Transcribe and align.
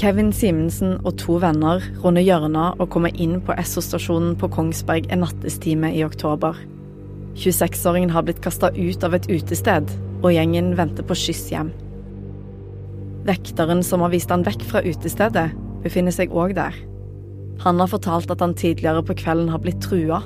Kevin 0.00 0.30
Simensen 0.32 0.94
og 1.04 1.18
to 1.20 1.34
venner 1.42 1.82
runder 2.00 2.24
hjørnet 2.24 2.78
og 2.80 2.88
kommer 2.94 3.12
inn 3.20 3.34
på 3.44 3.52
Esso-stasjonen 3.60 4.32
på 4.40 4.48
Kongsberg 4.48 5.10
en 5.12 5.20
nattestime 5.20 5.90
i 5.92 6.00
oktober. 6.06 6.56
26-åringen 7.36 8.12
har 8.14 8.24
blitt 8.24 8.40
kasta 8.40 8.70
ut 8.72 9.04
av 9.04 9.12
et 9.18 9.28
utested, 9.28 9.90
og 10.22 10.32
gjengen 10.32 10.70
venter 10.78 11.04
på 11.04 11.16
skyss 11.20 11.42
hjem. 11.52 11.68
Vekteren 13.28 13.84
som 13.84 14.00
har 14.00 14.14
vist 14.14 14.32
han 14.32 14.46
vekk 14.46 14.64
fra 14.70 14.80
utestedet, 14.86 15.50
befinner 15.84 16.16
seg 16.16 16.32
òg 16.32 16.54
der. 16.56 16.78
Han 17.60 17.82
har 17.82 17.90
fortalt 17.92 18.32
at 18.32 18.40
han 18.40 18.56
tidligere 18.56 19.04
på 19.04 19.18
kvelden 19.20 19.52
har 19.52 19.60
blitt 19.60 19.82
trua. 19.84 20.22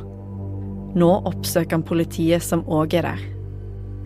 Nå 0.95 1.11
oppsøker 1.27 1.81
han 1.81 1.87
politiet, 1.87 2.47
som 2.47 2.63
òg 2.71 2.95
er 2.95 3.11
der. 3.11 3.27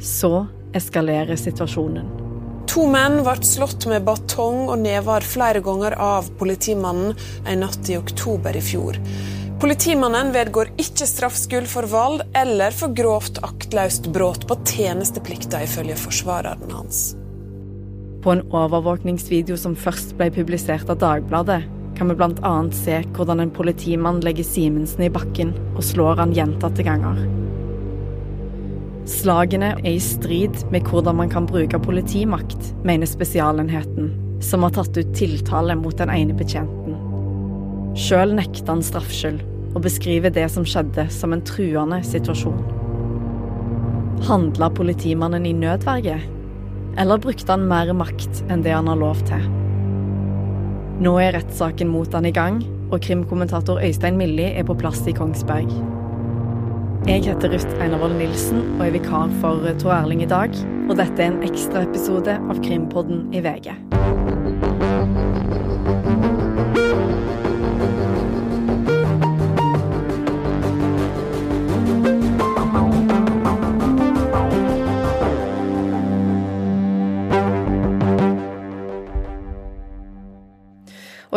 Så 0.01 0.47
eskalerer 0.73 1.37
situasjonen. 1.37 2.28
To 2.79 2.85
menn 2.87 3.25
ble 3.27 3.33
slått 3.43 3.89
med 3.91 4.05
batong 4.07 4.69
og 4.71 4.77
never 4.79 5.25
flere 5.27 5.59
ganger 5.67 5.97
av 5.99 6.29
politimannen 6.39 7.17
en 7.43 7.65
natt 7.65 7.89
i 7.91 7.97
oktober 7.99 8.55
i 8.55 8.61
fjor. 8.63 8.95
Politimannen 9.59 10.31
vedgår 10.31 10.71
ikke 10.79 11.09
straffskyld 11.11 11.67
for 11.67 11.91
vold 11.91 12.23
eller 12.39 12.71
for 12.71 12.95
grovt 12.95 13.41
aktløst 13.43 14.07
brudd 14.15 14.47
på 14.47 14.61
tjenesteplikta, 14.63 15.65
ifølge 15.67 15.99
forsvareren 15.99 16.71
hans. 16.77 17.01
På 18.23 18.37
en 18.37 18.45
overvåkningsvideo 18.47 19.59
som 19.59 19.75
først 19.75 20.15
ble 20.21 20.31
publisert 20.39 20.87
av 20.87 21.03
Dagbladet, 21.03 21.65
kan 21.99 22.15
vi 22.15 22.19
bl.a. 22.23 22.55
se 22.79 23.03
hvordan 23.19 23.43
en 23.43 23.55
politimann 23.59 24.23
legger 24.23 24.47
Simensen 24.47 25.03
i 25.09 25.11
bakken 25.11 25.51
og 25.75 25.83
slår 25.83 26.23
han 26.23 26.39
gjentatte 26.39 26.87
ganger. 26.87 27.27
Slagene 29.09 29.71
er 29.79 29.95
i 29.95 30.01
strid 30.05 30.67
med 30.69 30.85
hvordan 30.85 31.17
man 31.17 31.31
kan 31.33 31.47
bruke 31.49 31.79
politimakt, 31.81 32.75
mener 32.85 33.09
Spesialenheten, 33.09 34.11
som 34.45 34.67
har 34.67 34.75
tatt 34.77 34.99
ut 34.99 35.15
tiltale 35.17 35.77
mot 35.81 35.97
den 35.97 36.13
ene 36.13 36.37
betjenten. 36.37 36.99
Sjøl 37.97 38.37
nekter 38.37 38.75
han 38.75 38.85
straffskyld 38.85 39.41
og 39.73 39.81
beskriver 39.87 40.33
det 40.35 40.45
som 40.53 40.67
skjedde 40.69 41.07
som 41.13 41.33
en 41.33 41.45
truende 41.49 42.03
situasjon. 42.05 42.61
Handla 44.29 44.69
politimannen 44.77 45.47
i 45.49 45.57
nødverge? 45.57 46.19
Eller 46.99 47.23
brukte 47.23 47.55
han 47.55 47.69
mer 47.71 47.95
makt 47.97 48.43
enn 48.51 48.65
det 48.67 48.75
han 48.77 48.91
har 48.93 49.01
lov 49.01 49.23
til? 49.29 49.45
Nå 51.01 51.15
er 51.23 51.37
rettssaken 51.39 51.89
mot 51.89 52.13
han 52.13 52.29
i 52.29 52.35
gang, 52.35 52.61
og 52.91 53.01
krimkommentator 53.05 53.81
Øystein 53.81 54.19
Milli 54.21 54.51
er 54.51 54.69
på 54.69 54.77
plass 54.77 55.07
i 55.09 55.17
Kongsberg. 55.17 55.73
Jeg 57.07 57.23
heter 57.25 57.53
Ruth 57.53 57.83
Einarvoll 57.83 58.17
Nilsen 58.19 58.59
og 58.81 58.89
er 58.89 58.97
vikar 58.97 59.31
for 59.39 59.63
Tor 59.79 59.95
Erling 59.95 60.25
i 60.25 60.29
dag. 60.29 60.57
Og 60.89 60.97
dette 60.99 61.23
er 61.23 61.31
en 61.31 61.45
ekstraepisode 61.47 62.35
av 62.51 62.65
Krimpodden 62.65 63.29
i 63.31 63.45
VG. 63.45 63.71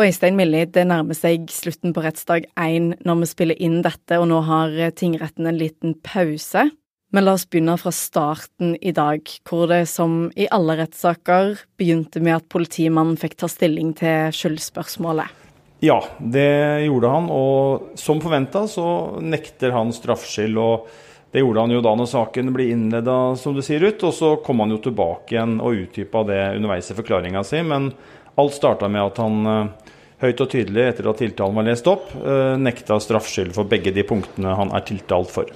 Øystein 0.02 0.34
Milli, 0.34 0.64
det 0.66 0.82
nærmer 0.90 1.14
seg 1.14 1.46
slutten 1.52 1.92
på 1.94 2.02
rettsdag 2.02 2.48
én 2.58 2.92
når 3.06 3.20
vi 3.20 3.28
spiller 3.30 3.58
inn 3.62 3.82
dette, 3.84 4.18
og 4.18 4.26
nå 4.30 4.40
har 4.48 4.74
tingretten 4.98 5.46
en 5.46 5.58
liten 5.60 5.94
pause. 6.02 6.64
Men 7.12 7.26
la 7.26 7.34
oss 7.36 7.44
begynne 7.46 7.76
fra 7.78 7.92
starten 7.94 8.72
i 8.80 8.94
dag, 8.96 9.20
hvor 9.46 9.68
det 9.70 9.84
som 9.92 10.30
i 10.32 10.48
alle 10.50 10.78
rettssaker 10.80 11.60
begynte 11.78 12.22
med 12.24 12.38
at 12.38 12.48
politimannen 12.50 13.20
fikk 13.20 13.36
ta 13.42 13.50
stilling 13.52 13.92
til 14.00 14.32
skyldspørsmålet. 14.34 15.28
Ja, 15.84 15.98
det 16.18 16.86
gjorde 16.86 17.10
han, 17.12 17.30
og 17.30 17.94
som 18.00 18.22
forventa 18.22 18.64
så 18.70 18.86
nekter 19.22 19.74
han 19.76 19.92
straffskyld. 19.94 20.58
og 20.58 20.86
det 21.32 21.40
gjorde 21.40 21.64
han 21.64 21.72
jo 21.72 21.80
da 21.84 21.94
når 21.96 22.08
saken 22.10 22.52
ble 22.52 22.68
innleda, 22.74 23.18
som 23.40 23.56
du 23.56 23.62
sier, 23.64 23.80
ut. 23.80 24.02
Og 24.04 24.12
så 24.12 24.34
kom 24.44 24.60
han 24.60 24.74
jo 24.74 24.82
tilbake 24.84 25.32
igjen 25.34 25.58
og 25.64 25.86
utdypa 25.86 26.22
det 26.28 26.40
underveis 26.58 26.92
i 26.92 26.96
forklaringa 26.98 27.40
si. 27.48 27.62
Men 27.64 27.90
alt 28.36 28.56
starta 28.56 28.88
med 28.92 29.02
at 29.06 29.20
han 29.22 29.72
høyt 30.22 30.44
og 30.44 30.52
tydelig 30.52 30.84
etter 30.86 31.08
at 31.10 31.18
tiltalen 31.18 31.56
var 31.58 31.66
lest 31.66 31.88
opp, 31.90 32.12
nekta 32.60 33.00
straffskyld 33.02 33.56
for 33.56 33.66
begge 33.66 33.90
de 33.96 34.04
punktene 34.06 34.52
han 34.54 34.70
er 34.76 34.84
tiltalt 34.86 35.32
for. 35.32 35.48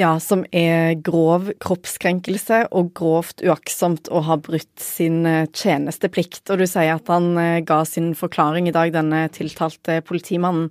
Ja, 0.00 0.14
som 0.22 0.46
er 0.56 0.96
grov 1.04 1.50
kroppskrenkelse 1.60 2.62
og 2.72 2.94
grovt 2.96 3.44
uaktsomt 3.44 4.08
å 4.08 4.22
ha 4.24 4.38
brutt 4.40 4.80
sin 4.80 5.22
tjenesteplikt. 5.52 6.42
Og 6.48 6.62
du 6.62 6.66
sier 6.70 6.94
at 6.96 7.12
han 7.12 7.34
ga 7.68 7.82
sin 7.84 8.14
forklaring 8.16 8.70
i 8.70 8.74
dag, 8.74 8.94
denne 8.96 9.26
tiltalte 9.36 10.00
politimannen. 10.08 10.70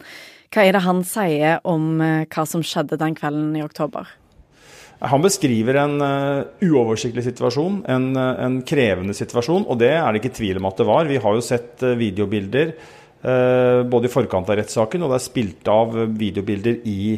Hva 0.50 0.66
er 0.66 0.74
det 0.74 0.82
han 0.88 1.04
sier 1.06 1.62
om 1.70 2.02
hva 2.02 2.48
som 2.50 2.66
skjedde 2.66 2.98
den 2.98 3.14
kvelden 3.20 3.54
i 3.60 3.62
oktober? 3.62 4.10
Han 5.00 5.24
beskriver 5.24 5.78
en 5.80 5.96
uh, 6.04 6.46
uoversiktlig 6.60 7.24
situasjon, 7.30 7.84
en, 7.88 8.08
uh, 8.20 8.34
en, 8.44 8.58
krevende 8.68 9.16
situasjon, 9.16 9.64
og 9.72 9.80
det 9.80 9.94
er 9.96 10.08
det 10.12 10.20
ikke 10.20 10.36
tvil 10.42 10.60
om 10.60 10.68
at 10.68 10.82
det 10.82 10.88
var. 10.90 11.08
Vi 11.08 11.22
har 11.24 11.38
jo 11.38 11.44
sett 11.46 11.86
uh, 11.86 11.96
videobilder 12.00 12.74
både 13.20 14.08
i 14.08 14.12
forkant 14.14 14.48
av 14.48 14.56
rettssaken, 14.56 15.02
og 15.04 15.10
det 15.12 15.18
er 15.18 15.24
spilt 15.26 15.68
av 15.68 15.90
videobilder 16.16 16.78
i, 16.88 17.18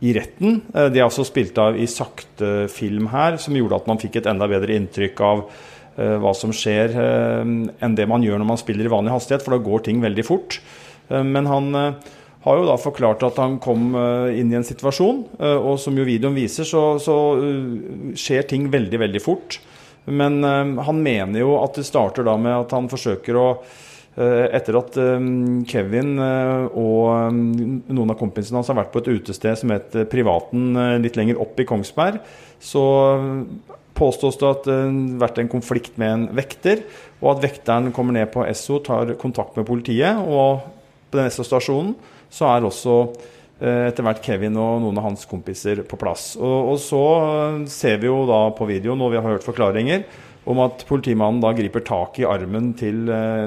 i 0.00 0.14
retten. 0.16 0.62
de 0.72 0.96
er 0.96 1.04
altså 1.04 1.26
spilt 1.28 1.58
av 1.60 1.76
i 1.76 1.84
sakte 1.92 2.70
film 2.72 3.10
her, 3.12 3.36
som 3.36 3.58
gjorde 3.58 3.82
at 3.82 3.90
man 3.90 4.00
fikk 4.00 4.16
et 4.16 4.30
enda 4.32 4.48
bedre 4.48 4.72
inntrykk 4.80 5.20
av 5.28 5.42
hva 6.24 6.32
som 6.32 6.56
skjer, 6.56 6.96
enn 6.96 7.98
det 7.98 8.08
man 8.08 8.24
gjør 8.24 8.40
når 8.40 8.48
man 8.48 8.62
spiller 8.62 8.88
i 8.88 8.94
vanlig 8.94 9.12
hastighet, 9.12 9.44
for 9.44 9.52
da 9.52 9.60
går 9.60 9.84
ting 9.90 10.00
veldig 10.00 10.24
fort. 10.24 10.56
men 11.12 11.52
han 11.52 11.68
har 12.42 12.58
jo 12.58 12.66
da 12.66 12.74
forklart 12.80 13.22
at 13.26 13.38
han 13.38 13.60
kom 13.62 13.92
inn 14.34 14.50
i 14.50 14.58
en 14.58 14.66
situasjon, 14.66 15.20
og 15.62 15.76
som 15.78 15.94
jo 15.98 16.06
videoen 16.08 16.34
viser, 16.34 16.66
så, 16.66 16.96
så 16.98 17.14
skjer 18.18 18.48
ting 18.50 18.66
veldig, 18.72 18.98
veldig 19.04 19.22
fort. 19.22 19.60
Men 20.10 20.42
han 20.42 20.98
mener 21.04 21.44
jo 21.44 21.52
at 21.60 21.78
det 21.78 21.86
starter 21.86 22.26
da 22.26 22.34
med 22.34 22.56
at 22.64 22.74
han 22.74 22.90
forsøker 22.90 23.38
å 23.38 23.46
etter 24.12 24.76
at 24.76 24.96
Kevin 25.70 26.18
og 26.20 27.32
noen 27.32 28.12
av 28.12 28.18
kompisene 28.20 28.58
hans 28.58 28.68
har 28.68 28.76
vært 28.76 28.90
på 28.92 29.00
et 29.00 29.12
utested 29.14 29.56
som 29.62 29.72
heter 29.72 30.04
Privaten 30.10 30.74
litt 31.00 31.16
lenger 31.16 31.40
opp 31.40 31.62
i 31.62 31.66
Kongsberg, 31.68 32.18
så 32.60 32.82
påstås 33.96 34.36
det 34.40 34.50
at 34.50 34.68
det 34.68 34.76
har 34.76 35.22
vært 35.22 35.40
en 35.40 35.50
konflikt 35.52 35.96
med 36.00 36.12
en 36.12 36.26
vekter, 36.36 36.84
og 37.22 37.36
at 37.36 37.42
vekteren 37.46 37.92
kommer 37.96 38.18
ned 38.18 38.28
på 38.34 38.44
Esso, 38.44 38.82
tar 38.84 39.14
kontakt 39.20 39.56
med 39.56 39.68
politiet, 39.68 40.20
og 40.26 40.66
på 41.12 41.20
den 41.20 41.28
Esso-stasjonen 41.30 41.94
så 42.32 42.48
er 42.48 42.66
også 42.66 42.96
etter 43.62 44.02
hvert 44.02 44.18
Kevin 44.24 44.56
og 44.58 44.80
noen 44.82 44.96
av 44.98 45.04
hans 45.06 45.22
kompiser 45.30 45.84
på 45.86 45.94
plass. 46.00 46.32
Og, 46.34 46.72
og, 46.72 46.78
så 46.82 47.02
ser 47.70 48.00
vi 48.02 48.08
jo 48.08 48.24
da 48.26 48.48
på 48.56 48.66
videoen, 48.66 49.04
og 49.04 49.12
vi 49.12 49.20
har 49.20 49.28
hørt 49.28 49.46
forklaringer, 49.46 50.02
om 50.50 50.58
at 50.64 50.82
politimannen 50.88 51.38
da 51.44 51.52
griper 51.54 51.84
tak 51.86 52.18
i 52.18 52.26
armen 52.26 52.72
til, 52.74 53.04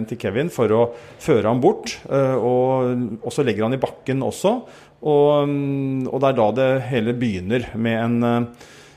til 0.08 0.22
Kevin 0.22 0.48
for 0.54 0.72
å 0.72 0.86
føre 1.20 1.50
ham 1.50 1.60
bort. 1.60 1.98
Og, 2.08 3.20
og 3.20 3.36
så 3.36 3.44
legger 3.44 3.68
han 3.68 3.76
i 3.76 3.82
bakken 3.82 4.24
også. 4.24 4.54
Og, 5.04 5.52
og, 6.08 6.16
det 6.16 6.32
er 6.32 6.40
da 6.40 6.48
det 6.62 6.70
hele 6.94 7.18
begynner 7.20 7.68
med 7.76 8.00
en 8.06 8.48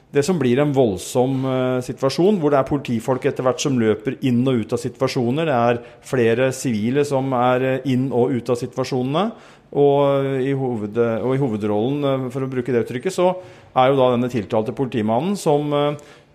det 0.08 0.22
som 0.24 0.38
blir 0.40 0.56
en 0.62 0.72
voldsom 0.72 1.42
uh, 1.44 1.80
situasjon, 1.84 2.38
hvor 2.40 2.52
det 2.52 2.62
er 2.62 2.68
politifolk 2.68 3.26
etter 3.28 3.44
hvert 3.44 3.60
som 3.60 3.76
løper 3.80 4.16
inn 4.24 4.40
og 4.48 4.62
ut 4.62 4.72
av 4.72 4.80
situasjoner. 4.80 5.50
Det 5.50 5.56
er 5.56 5.80
flere 6.08 6.48
sivile 6.56 7.04
som 7.04 7.28
er 7.36 7.82
inn 7.88 8.08
og 8.08 8.32
ut 8.32 8.52
av 8.54 8.56
situasjonene. 8.56 9.26
Og 9.76 10.38
i, 10.40 10.54
hoved, 10.56 10.96
og 10.96 11.34
i, 11.34 11.40
hovedrollen, 11.40 12.28
for 12.32 12.44
å 12.44 12.48
bruke 12.50 12.72
det 12.72 12.86
uttrykket, 12.86 13.12
så 13.12 13.34
er 13.76 13.90
jo 13.90 13.98
da 13.98 14.12
denne 14.14 14.30
tiltalte 14.32 14.72
politimannen 14.76 15.36
som 15.36 15.68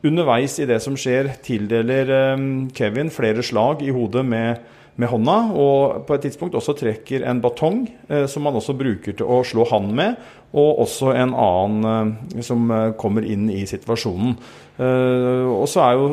underveis 0.04 0.60
i 0.62 0.68
det 0.70 0.78
som 0.84 0.98
skjer, 1.00 1.32
tildeler 1.42 2.12
Kevin 2.76 3.10
flere 3.14 3.46
slag 3.46 3.82
i 3.82 3.94
hodet 3.96 4.22
med, 4.28 4.62
med 5.02 5.10
hånda, 5.10 5.38
og 5.58 6.04
på 6.06 6.14
et 6.14 6.28
tidspunkt 6.28 6.60
også 6.60 6.76
trekker 6.78 7.26
en 7.26 7.42
batong, 7.42 7.88
som 8.30 8.46
han 8.46 8.60
også 8.60 8.76
bruker 8.78 9.18
til 9.18 9.26
å 9.26 9.40
slå 9.48 9.66
han 9.72 9.90
med, 9.98 10.20
og 10.54 10.84
også 10.84 11.16
en 11.18 11.34
annen 11.34 12.44
som 12.46 12.70
kommer 13.02 13.26
inn 13.26 13.48
i 13.50 13.64
situasjonen. 13.66 14.38
Og 14.78 15.66
så 15.70 15.82
er 15.88 15.98
jo 15.98 16.06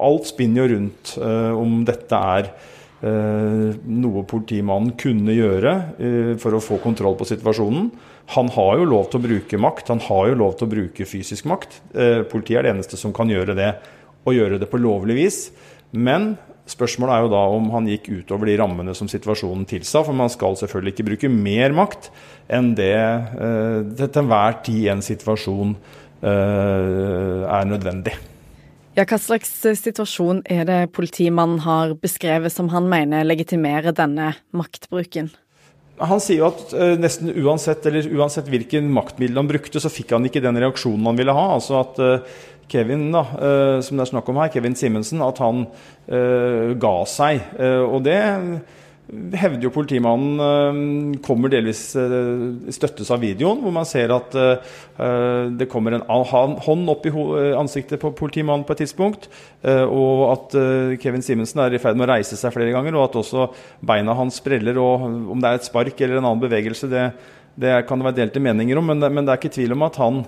Alt 0.00 0.30
spinner 0.30 0.64
jo 0.64 0.74
rundt 0.74 1.14
om 1.20 1.80
dette 1.86 2.18
er 2.34 2.50
Eh, 2.50 2.79
noe 3.00 4.22
politimannen 4.28 4.92
kunne 5.00 5.32
gjøre 5.32 5.72
eh, 5.96 6.32
for 6.40 6.56
å 6.56 6.60
få 6.60 6.80
kontroll 6.82 7.16
på 7.16 7.28
situasjonen. 7.30 7.88
Han 8.36 8.50
har 8.52 8.76
jo 8.76 8.90
lov 8.90 9.08
til 9.08 9.20
å 9.20 9.24
bruke 9.24 9.60
makt, 9.60 9.88
han 9.88 10.02
har 10.04 10.28
jo 10.28 10.36
lov 10.42 10.58
til 10.58 10.68
å 10.68 10.72
bruke 10.74 11.08
fysisk 11.08 11.48
makt. 11.48 11.80
Eh, 11.94 12.20
politiet 12.28 12.60
er 12.60 12.68
det 12.68 12.74
eneste 12.74 13.00
som 13.00 13.14
kan 13.16 13.30
gjøre 13.32 13.56
det, 13.56 13.72
og 14.28 14.36
gjøre 14.36 14.60
det 14.60 14.68
på 14.68 14.80
lovlig 14.82 15.16
vis. 15.16 15.38
Men 15.96 16.34
spørsmålet 16.70 17.14
er 17.14 17.24
jo 17.24 17.32
da 17.32 17.44
om 17.56 17.70
han 17.72 17.88
gikk 17.88 18.10
utover 18.20 18.50
de 18.50 18.58
rammene 18.60 18.94
som 18.94 19.08
situasjonen 19.10 19.64
tilsa. 19.70 20.04
For 20.04 20.16
man 20.16 20.30
skal 20.32 20.58
selvfølgelig 20.60 20.94
ikke 20.94 21.08
bruke 21.08 21.32
mer 21.32 21.72
makt 21.74 22.10
enn 22.52 22.74
det 22.78 22.92
til 23.96 24.20
enhver 24.20 24.60
tid 24.66 24.90
en 24.92 25.02
situasjon 25.06 25.72
er 26.20 27.64
nødvendig. 27.70 28.12
Ja, 28.98 29.04
Hva 29.06 29.20
slags 29.22 29.52
situasjon 29.62 30.42
er 30.50 30.64
det 30.66 30.80
politimannen 30.96 31.62
har 31.62 31.94
beskrevet 32.02 32.50
som 32.52 32.72
han 32.72 32.88
mener 32.90 33.26
legitimerer 33.26 33.94
denne 33.94 34.32
maktbruken? 34.50 35.30
Han 36.00 36.22
sier 36.22 36.40
jo 36.40 36.48
at 36.48 36.72
uh, 36.74 36.94
nesten 36.98 37.30
uansett, 37.30 37.84
eller 37.86 38.08
uansett, 38.16 38.48
hvilken 38.50 38.88
maktmiddel 38.90 39.38
han 39.38 39.50
brukte, 39.50 39.82
så 39.82 39.92
fikk 39.92 40.16
han 40.16 40.26
ikke 40.26 40.42
den 40.42 40.58
reaksjonen 40.58 41.06
han 41.06 41.20
ville 41.20 41.36
ha. 41.36 41.46
Altså 41.58 41.78
at 41.82 42.00
uh, 42.02 42.42
Kevin, 42.70 43.08
da, 43.12 43.24
som 43.82 43.98
det 43.98 44.04
er 44.04 44.10
snakk 44.12 44.28
om 44.30 44.38
her, 44.38 44.50
Kevin 44.54 44.76
Simensen, 44.78 45.18
at 45.26 45.40
han 45.42 45.64
ga 46.06 46.92
seg. 47.10 47.40
og 47.58 48.04
det 48.06 48.14
hevder 49.10 49.66
jo 49.66 49.72
politimannen 49.74 50.40
eh, 50.44 51.20
kommer 51.24 51.50
delvis 51.52 51.82
eh, 51.98 52.70
støttes 52.74 53.10
av 53.10 53.22
videoen, 53.22 53.62
hvor 53.64 53.74
man 53.74 53.88
ser 53.88 54.12
at 54.14 54.36
eh, 54.38 54.74
det 55.58 55.68
kommer 55.70 55.96
en 55.96 56.04
hånd 56.06 56.92
opp 56.92 57.08
i 57.08 57.12
ansiktet 57.58 58.00
på 58.02 58.12
politimannen 58.16 58.66
på 58.68 58.74
et 58.76 58.82
tidspunkt, 58.84 59.28
og 59.64 60.20
at 60.28 60.54
Kevin 61.00 61.24
Simensen 61.24 61.62
er 61.64 61.74
i 61.74 61.80
ferd 61.80 61.96
med 61.98 62.06
å 62.06 62.10
reise 62.12 62.36
seg 62.38 62.52
flere 62.54 62.74
ganger, 62.74 62.96
og 62.96 63.06
at 63.06 63.18
også 63.22 63.46
beina 63.86 64.14
hans 64.16 64.38
spreller, 64.40 64.76
og 64.80 65.06
om 65.32 65.40
det 65.40 65.48
er 65.48 65.60
et 65.60 65.68
spark 65.68 66.00
eller 66.00 66.20
en 66.20 66.28
annen 66.28 66.44
bevegelse, 66.44 66.90
det, 66.92 67.06
det 67.60 67.74
kan 67.88 68.00
det 68.00 68.10
være 68.10 68.18
delte 68.20 68.44
meninger 68.44 68.80
om, 68.80 68.92
men 68.92 69.02
det, 69.02 69.10
men 69.12 69.26
det 69.26 69.34
er 69.34 69.40
ikke 69.40 69.56
tvil 69.56 69.76
om 69.76 69.86
at 69.88 70.00
han 70.00 70.22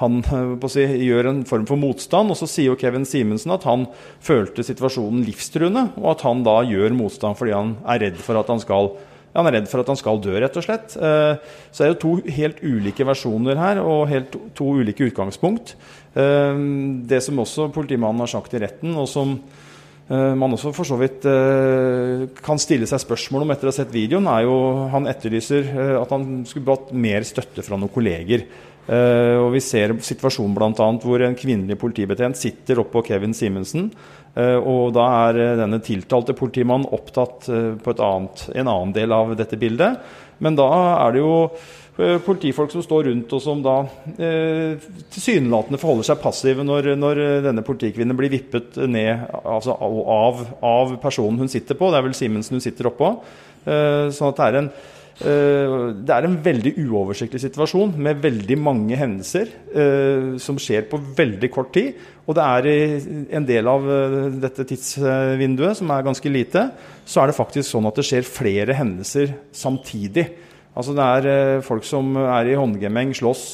han 0.00 0.20
eh, 0.20 0.68
si, 0.72 0.84
gjør 1.06 1.30
en 1.30 1.42
form 1.48 1.66
for 1.68 1.80
motstand. 1.80 2.32
Og 2.32 2.38
så 2.38 2.48
sier 2.50 2.70
jo 2.70 2.78
Kevin 2.80 3.06
Simensen 3.08 3.54
at 3.54 3.66
han 3.68 3.86
følte 4.24 4.64
situasjonen 4.66 5.24
livstruende, 5.26 5.88
og 6.02 6.16
at 6.16 6.24
han 6.26 6.44
da 6.46 6.60
gjør 6.68 6.96
motstand 6.96 7.38
fordi 7.38 7.56
han 7.56 7.76
er 7.86 8.08
redd 8.08 8.24
for 8.24 8.40
at 8.40 8.52
han 8.52 8.62
skal 8.62 8.96
han 9.36 9.52
at 9.52 9.90
han 9.90 9.98
skal 10.00 10.20
dø, 10.24 10.32
rett 10.40 10.54
og 10.56 10.64
slett. 10.64 10.94
Eh, 10.96 11.36
så 11.68 11.82
det 11.82 11.86
er 11.86 11.90
jo 11.92 12.00
to 12.00 12.12
helt 12.38 12.62
ulike 12.64 13.04
versjoner 13.04 13.58
her, 13.60 13.82
og 13.84 14.08
helt 14.08 14.32
to 14.56 14.70
ulike 14.78 15.10
utgangspunkt. 15.10 15.74
Eh, 16.16 16.62
det 17.04 17.20
som 17.20 17.42
også 17.44 17.68
politimannen 17.74 18.24
har 18.24 18.32
sagt 18.32 18.56
i 18.56 18.62
retten, 18.64 18.96
og 18.96 19.08
som 19.12 19.38
man 20.06 20.52
også 20.54 20.70
for 20.70 20.86
så 20.86 20.94
vidt 21.00 21.24
kan 22.46 22.60
stille 22.62 22.86
seg 22.86 23.00
spørsmål 23.02 23.42
om 23.42 23.50
etter 23.50 23.66
å 23.66 23.72
ha 23.72 23.74
sett 23.74 23.90
videoen, 23.90 24.28
er 24.30 24.44
jo 24.46 24.86
Han 24.92 25.08
etterlyser 25.10 25.66
at 25.98 26.12
han 26.14 26.44
skulle 26.46 26.76
hatt 26.76 26.92
mer 26.94 27.26
støtte 27.26 27.64
fra 27.66 27.74
noen 27.74 27.90
kolleger. 27.90 28.44
Uh, 28.86 29.42
og 29.42 29.48
Vi 29.56 29.62
ser 29.64 29.96
situasjonen 29.98 30.54
bl.a. 30.54 30.90
hvor 31.02 31.22
en 31.26 31.38
kvinnelig 31.38 31.78
politibetjent 31.80 32.38
sitter 32.38 32.78
oppå 32.84 33.02
Kevin 33.06 33.34
Simensen. 33.34 33.88
Uh, 34.36 34.60
og 34.60 34.92
Da 34.94 35.06
er 35.26 35.40
uh, 35.40 35.54
denne 35.62 35.80
tiltalte 35.82 36.36
politimannen 36.38 36.86
opptatt 36.94 37.48
på 37.82 37.96
annet, 37.96 38.46
en 38.54 38.70
annen 38.70 38.94
del 38.94 39.14
av 39.14 39.34
dette 39.38 39.58
bildet. 39.58 39.98
Men 40.38 40.58
da 40.58 40.68
er 41.06 41.16
det 41.16 41.24
jo 41.24 41.34
politifolk 41.96 42.68
som 42.74 42.82
står 42.84 43.06
rundt 43.08 43.30
og 43.32 43.40
som 43.40 43.62
da 43.64 43.78
tilsynelatende 44.20 45.78
forholder 45.80 46.04
seg 46.10 46.18
passive 46.20 46.60
når, 46.60 46.90
når, 47.00 47.20
denne 47.46 47.64
politikvinnen 47.64 48.18
blir 48.18 48.28
vippet 48.34 48.76
ned 48.84 49.22
altså 49.40 49.72
av, 49.80 50.42
av, 50.60 50.92
personen 51.00 51.40
hun 51.40 51.48
sitter 51.48 51.78
på. 51.80 51.88
Det 51.88 51.96
er 51.96 52.04
vel 52.04 52.18
Simensen 52.18 52.58
hun 52.58 52.64
sitter 52.66 52.90
oppå. 52.90 53.14
sånn 53.64 54.28
at 54.28 54.42
det 54.42 54.50
er 54.50 54.60
en 54.60 54.68
Eh, 54.68 54.95
det 55.16 56.12
er 56.12 56.26
en 56.28 56.34
veldig 56.44 56.74
uoversiktlig 56.84 57.40
situasjon 57.40 57.94
med 58.04 58.18
veldig 58.20 58.58
mange 58.60 58.98
hendelser 59.00 59.48
eh, 59.72 60.34
som 60.42 60.58
skjer 60.60 60.84
på 60.90 61.00
veldig 61.16 61.48
kort 61.54 61.72
tid. 61.72 61.96
Og 62.28 62.36
det 62.36 62.44
er 62.44 62.68
en 63.38 63.46
del 63.48 63.70
av 63.70 63.88
eh, 63.88 64.16
dette 64.42 64.66
tidsvinduet, 64.68 65.78
som 65.80 65.94
er 65.94 66.04
ganske 66.04 66.32
lite, 66.32 66.66
så 67.08 67.22
er 67.22 67.32
det 67.32 67.38
faktisk 67.38 67.70
sånn 67.70 67.88
at 67.88 67.96
det 67.96 68.04
skjer 68.10 68.28
flere 68.28 68.76
hendelser 68.76 69.32
samtidig. 69.56 70.28
Altså 70.76 70.92
Det 70.92 71.08
er 71.08 71.64
folk 71.64 71.88
som 71.88 72.12
er 72.20 72.52
i 72.52 72.58
håndgemeng, 72.60 73.14
slåss, 73.16 73.44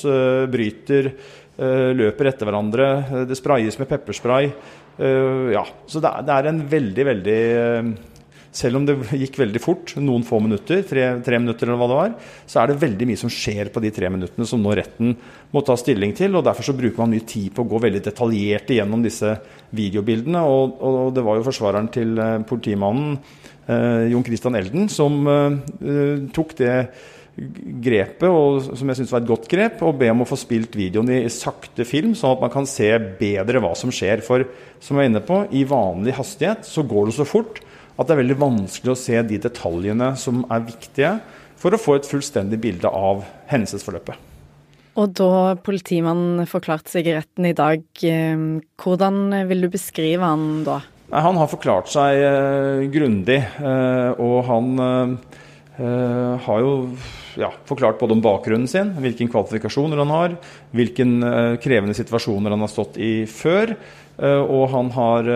bryter, 0.50 1.12
løper 1.94 2.32
etter 2.32 2.48
hverandre. 2.48 2.88
Det 3.30 3.36
sprayes 3.38 3.78
med 3.78 3.86
pepperspray. 3.86 4.48
Ja, 5.54 5.62
så 5.86 6.02
det 6.02 6.34
er 6.34 6.48
en 6.50 6.58
veldig, 6.66 7.04
veldig 7.06 7.38
selv 8.52 8.78
om 8.78 8.86
det 8.86 8.96
gikk 9.22 9.38
veldig 9.40 9.62
fort, 9.62 9.94
noen 10.00 10.24
få 10.28 10.38
minutter, 10.44 10.82
tre, 10.86 11.06
tre, 11.24 11.38
minutter 11.40 11.68
eller 11.68 11.80
hva 11.80 11.88
det 11.88 11.98
var, 12.00 12.34
så 12.48 12.60
er 12.60 12.70
det 12.70 12.80
veldig 12.82 13.08
mye 13.08 13.20
som 13.22 13.32
skjer 13.32 13.72
på 13.72 13.82
de 13.84 13.92
tre 13.96 14.10
minuttene 14.12 14.48
som 14.48 14.60
nå 14.62 14.74
retten 14.76 15.14
må 15.52 15.62
ta 15.64 15.76
stilling 15.80 16.12
til. 16.18 16.36
og 16.36 16.44
Derfor 16.46 16.68
så 16.68 16.76
bruker 16.76 17.00
man 17.02 17.14
mye 17.14 17.24
tid 17.28 17.48
på 17.56 17.64
å 17.64 17.70
gå 17.72 17.80
veldig 17.86 18.04
detaljert 18.04 18.72
igjennom 18.74 19.04
disse 19.04 19.32
videobildene. 19.72 20.44
Og, 20.44 20.76
og 20.84 21.16
det 21.16 21.24
var 21.24 21.40
jo 21.40 21.48
forsvareren 21.48 21.88
til 21.94 22.12
eh, 22.20 22.36
politimannen 22.48 23.16
eh, 23.16 24.12
Jon 24.12 24.28
Christian 24.28 24.60
Elden 24.60 24.92
som 24.92 25.18
eh, 25.32 26.30
tok 26.36 26.56
det 26.60 26.76
grepet, 27.32 28.28
og, 28.28 28.74
som 28.76 28.90
jeg 28.90 28.98
syns 28.98 29.12
var 29.14 29.22
et 29.22 29.30
godt 29.30 29.46
grep, 29.48 29.80
å 29.80 29.94
be 29.96 30.10
om 30.12 30.20
å 30.20 30.28
få 30.28 30.36
spilt 30.36 30.76
videoen 30.76 31.08
i 31.14 31.22
sakte 31.32 31.86
film, 31.88 32.12
sånn 32.18 32.36
at 32.36 32.42
man 32.44 32.52
kan 32.52 32.68
se 32.68 32.90
bedre 33.16 33.62
hva 33.64 33.72
som 33.78 33.92
skjer. 33.94 34.20
For 34.26 34.44
som 34.82 34.98
jeg 34.98 35.08
er 35.08 35.12
inne 35.14 35.24
på, 35.24 35.40
i 35.56 35.64
vanlig 35.68 36.18
hastighet 36.18 36.68
så 36.68 36.84
går 36.84 37.08
det 37.08 37.16
så 37.16 37.28
fort 37.28 37.62
at 38.02 38.10
det 38.10 38.16
er 38.16 38.22
veldig 38.24 38.40
vanskelig 38.42 38.92
å 38.92 38.98
se 38.98 39.22
de 39.26 39.40
detaljene 39.46 40.12
som 40.20 40.44
er 40.52 40.66
viktige 40.66 41.16
for 41.62 41.74
å 41.74 41.80
få 41.80 41.96
et 41.98 42.08
fullstendig 42.08 42.58
bilde 42.62 42.90
av 42.90 43.24
hendelsesforløpet. 43.50 44.28
Og 45.00 45.12
da 45.16 45.54
politimannen 45.64 46.44
forklarte 46.50 46.92
seg 46.92 47.06
i 47.08 47.14
retten 47.16 47.46
i 47.48 47.54
dag, 47.56 47.84
eh, 48.04 48.48
hvordan 48.82 49.46
vil 49.48 49.64
du 49.64 49.70
beskrive 49.72 50.26
han 50.26 50.66
da? 50.66 50.82
Han 51.12 51.36
har 51.36 51.48
forklart 51.50 51.90
seg 51.92 52.22
eh, 52.24 52.86
grundig, 52.92 53.40
eh, 53.40 54.20
og 54.20 54.38
han 54.48 54.84
har 55.82 56.58
jo 56.60 56.72
ja, 57.40 57.48
forklart 57.66 57.98
både 57.98 58.14
om 58.14 58.20
bakgrunnen 58.22 58.68
sin, 58.68 58.90
hvilke 59.00 59.24
kvalifikasjoner 59.32 59.98
han 60.02 60.12
har, 60.12 60.34
hvilke 60.76 61.02
eh, 61.02 61.54
krevende 61.64 61.96
situasjoner 61.96 62.52
han 62.54 62.62
har 62.62 62.70
stått 62.70 63.00
i 63.00 63.24
før, 63.26 63.74
og 64.22 64.66
han 64.70 64.90
har 64.92 65.28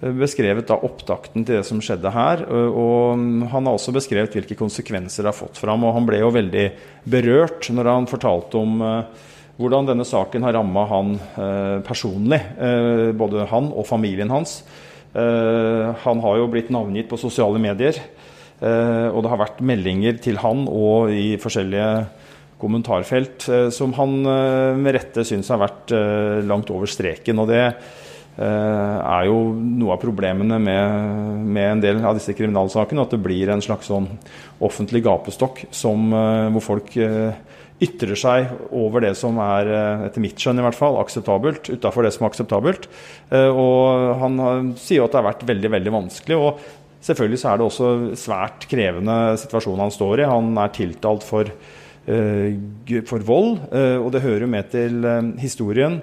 beskrevet 0.00 0.68
da 0.68 0.78
opptakten 0.80 1.44
til 1.44 1.58
det 1.58 1.66
som 1.68 1.80
skjedde 1.84 2.12
her. 2.14 2.44
Og 2.48 3.20
han 3.52 3.66
har 3.66 3.74
også 3.74 3.92
beskrevet 3.94 4.36
hvilke 4.36 4.56
konsekvenser 4.58 5.24
det 5.24 5.32
har 5.32 5.36
fått 5.36 5.60
for 5.60 5.72
ham. 5.72 5.84
Og 5.84 5.94
han 5.96 6.06
ble 6.08 6.22
jo 6.22 6.32
veldig 6.32 6.66
berørt 7.10 7.68
når 7.74 7.90
han 7.92 8.08
fortalte 8.10 8.60
om 8.60 8.80
uh, 8.80 9.26
hvordan 9.60 9.90
denne 9.90 10.06
saken 10.08 10.46
har 10.46 10.56
ramma 10.56 10.86
han 10.88 11.14
uh, 11.36 11.78
personlig. 11.84 12.40
Uh, 12.56 13.10
både 13.16 13.44
han 13.50 13.68
og 13.74 13.88
familien 13.88 14.32
hans. 14.32 14.62
han 15.10 16.20
har 16.22 16.36
jo 16.38 16.44
blitt 16.46 16.68
navngitt 16.70 17.08
på 17.10 17.16
sosiale 17.18 17.58
medier. 17.58 17.96
og 18.60 19.24
det 19.24 19.30
har 19.32 19.40
vært 19.40 19.58
meldinger 19.60 20.20
til 20.22 20.38
han 20.38 20.68
og 20.70 21.10
i 21.10 21.34
forskjellige 21.34 22.04
kommentarfelt 22.62 23.48
som 23.74 23.90
han 23.98 24.14
med 24.78 24.94
rette 24.94 25.24
syns 25.26 25.50
har 25.50 25.58
vært 25.58 25.90
langt 26.46 26.70
over 26.70 26.86
streken. 26.86 27.42
og 27.42 27.50
det 27.50 27.64
Eh, 27.74 28.09
er 28.40 29.26
jo 29.28 29.38
noe 29.52 29.94
av 29.94 30.00
problemene 30.00 30.56
med, 30.62 31.44
med, 31.44 31.66
en 31.66 31.82
del 31.82 32.00
av 32.06 32.16
disse 32.16 32.32
kriminalsakene. 32.36 33.04
At 33.04 33.14
det 33.14 33.20
blir 33.22 33.50
en 33.52 33.62
slags 33.64 33.90
sånn 33.90 34.08
offentlig 34.64 35.02
gapestokk 35.04 35.66
som, 35.74 36.08
eh, 36.16 36.48
hvor 36.54 36.64
folk 36.64 36.96
eh, 36.96 37.36
ytrer 37.80 38.16
seg 38.18 38.50
over 38.76 39.04
det 39.04 39.14
som 39.16 39.38
er, 39.40 39.68
etter 40.06 40.20
mitt 40.20 40.40
skjønn 40.40 40.60
i 40.60 40.64
hvert 40.66 40.76
fall, 40.76 40.98
akseptabelt. 41.00 41.70
Utafor 41.72 42.04
det 42.04 42.12
som 42.12 42.26
er 42.26 42.28
akseptabelt. 42.28 42.88
Og 43.32 44.10
han 44.20 44.34
sier 44.76 45.06
at 45.06 45.14
det 45.14 45.16
har 45.16 45.24
vært 45.30 45.46
veldig, 45.48 45.70
veldig 45.78 45.94
vanskelig. 45.94 46.36
og 46.36 46.98
Selvfølgelig 47.08 47.38
så 47.40 47.48
er 47.48 47.56
det 47.56 47.64
også 47.64 47.92
svært 48.20 48.66
krevende 48.68 49.16
situasjonen 49.40 49.80
han 49.86 49.94
står 49.96 50.20
i. 50.20 50.28
Han 50.28 50.52
er 50.60 50.74
tiltalt 50.76 51.24
for, 51.24 51.48
for 52.04 53.24
vold, 53.32 53.56
og 53.72 54.12
det 54.12 54.24
hører 54.26 54.44
jo 54.44 54.52
med 54.58 54.68
til 54.76 55.08
historien 55.40 56.02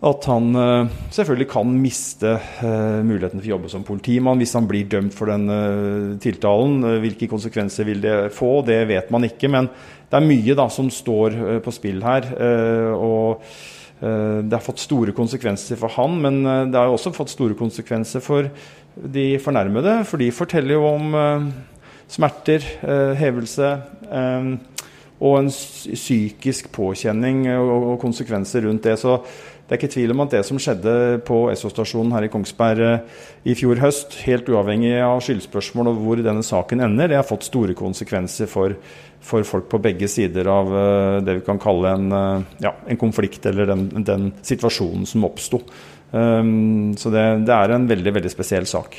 at 0.00 0.24
han 0.30 0.54
uh, 0.56 0.88
selvfølgelig 1.12 1.46
kan 1.52 1.72
miste 1.76 2.30
uh, 2.32 3.00
muligheten 3.04 3.36
for 3.36 3.44
å 3.44 3.52
jobbe 3.52 3.72
som 3.72 3.84
politimann 3.84 4.40
hvis 4.40 4.54
han 4.56 4.68
blir 4.68 4.88
dømt 4.88 5.12
for 5.12 5.28
den 5.28 5.44
uh, 5.52 6.14
tiltalen. 6.22 6.78
hvilke 7.02 7.28
konsekvenser 7.28 7.84
vil 7.84 8.00
det 8.00 8.14
få, 8.32 8.62
det 8.64 8.80
vet 8.88 9.12
man 9.12 9.28
ikke. 9.28 9.50
Men 9.52 9.68
det 10.08 10.16
er 10.16 10.24
mye 10.24 10.56
da, 10.56 10.70
som 10.72 10.88
står 10.90 11.36
på 11.62 11.74
spill 11.74 12.00
her. 12.02 12.24
og 12.96 13.44
det 14.00 14.56
har 14.56 14.64
fått 14.64 14.80
store 14.82 15.12
konsekvenser 15.14 15.78
for 15.78 15.92
han, 15.94 16.16
men 16.24 16.40
det 16.72 16.74
har 16.74 16.90
også 16.90 17.12
fått 17.14 17.30
store 17.30 17.54
konsekvenser 17.54 18.24
for 18.24 18.48
de 18.96 19.26
fornærmede. 19.38 20.00
For 20.08 20.18
de 20.18 20.32
forteller 20.34 20.74
jo 20.74 20.88
om 20.88 21.14
smerter, 22.10 22.66
hevelse 23.20 23.70
og 25.20 25.36
en 25.36 25.52
psykisk 25.52 26.72
påkjenning 26.74 27.44
og 27.54 28.00
konsekvenser 28.02 28.66
rundt 28.66 28.88
det. 28.88 28.96
Så 28.98 29.20
det 29.70 29.76
er 29.76 29.84
ikke 29.84 29.94
tvil 29.94 30.10
om 30.10 30.20
at 30.24 30.32
det 30.34 30.40
som 30.42 30.58
skjedde 30.58 30.92
på 31.22 31.36
Esso-stasjonen 31.52 32.10
her 32.16 32.24
i 32.26 32.30
Kongsberg 32.32 32.80
eh, 32.82 33.20
i 33.46 33.54
fjor 33.54 33.78
høst, 33.78 34.16
helt 34.26 34.48
uavhengig 34.50 34.96
av 34.98 35.20
skyldspørsmål 35.22 35.92
og 35.92 36.00
hvor 36.02 36.22
denne 36.26 36.42
saken 36.42 36.82
ender, 36.82 37.12
det 37.12 37.20
har 37.20 37.28
fått 37.28 37.46
store 37.46 37.76
konsekvenser 37.78 38.50
for, 38.50 38.74
for 39.22 39.46
folk 39.46 39.68
på 39.70 39.78
begge 39.84 40.08
sider 40.10 40.50
av 40.50 40.74
uh, 40.74 41.20
det 41.22 41.36
vi 41.38 41.44
kan 41.46 41.62
kalle 41.62 41.94
en, 41.94 42.10
uh, 42.10 42.58
ja, 42.58 42.74
en 42.90 42.98
konflikt, 42.98 43.46
eller 43.46 43.70
den, 43.70 43.86
den, 44.02 44.26
situasjonen 44.42 45.06
som 45.06 45.28
oppsto. 45.30 45.62
Um, 46.10 46.90
så 46.98 47.14
det, 47.14 47.24
det, 47.46 47.54
er 47.54 47.76
en 47.76 47.86
veldig, 47.94 48.16
veldig 48.18 48.34
spesiell 48.34 48.66
sak. 48.66 48.98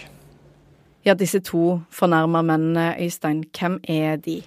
Ja, 1.03 1.19
disse 1.19 1.43
to 1.43 1.81
fornærma 1.91 2.45
mennene, 2.47 2.93
Øystein, 2.95 3.43
hvem 3.59 3.81
er 3.91 4.23
de? 4.23 4.39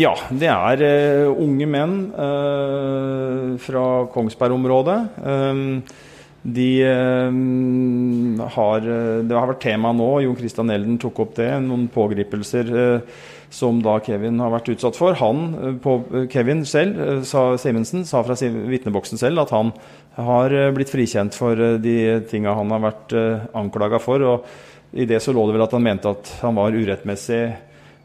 Ja, 0.00 0.14
det 0.32 0.48
er 0.48 0.82
uh, 0.86 1.40
unge 1.42 1.66
menn 1.68 1.96
uh, 2.14 3.58
fra 3.60 3.82
Kongsberg-området. 4.14 4.96
Um, 5.20 5.82
de 6.40 6.68
uh, 6.88 8.46
har 8.54 8.86
Det 8.86 9.36
har 9.36 9.50
vært 9.50 9.60
tema 9.66 9.92
nå. 9.92 10.08
Jon 10.24 10.38
Christian 10.38 10.72
Elden 10.72 10.96
tok 11.02 11.20
opp 11.26 11.36
det. 11.36 11.50
Noen 11.66 11.84
pågripelser 11.92 12.72
uh, 12.72 13.20
som 13.52 13.82
da 13.84 13.98
Kevin 14.06 14.40
har 14.40 14.54
vært 14.54 14.70
utsatt 14.72 14.96
for. 14.96 15.18
Han, 15.20 15.78
på, 15.84 15.98
Kevin 16.32 16.62
selv, 16.64 17.24
sa, 17.26 17.58
Simensen, 17.60 18.06
sa 18.08 18.22
fra 18.24 18.36
vitneboksen 18.40 19.20
selv 19.20 19.42
at 19.42 19.52
han 19.52 19.72
har 20.14 20.54
blitt 20.76 20.92
frikjent 20.92 21.34
for 21.34 21.58
de 21.82 21.96
tinga 22.30 22.54
han 22.54 22.70
har 22.70 22.84
vært 22.84 23.16
anklaga 23.58 23.98
for. 24.00 24.22
og 24.22 24.94
I 24.94 25.08
det 25.10 25.18
så 25.24 25.34
lå 25.34 25.48
det 25.48 25.58
vel 25.58 25.66
at 25.66 25.74
han 25.74 25.82
mente 25.82 26.14
at 26.14 26.30
han 26.44 26.54
var 26.62 26.78
urettmessig 26.78 27.42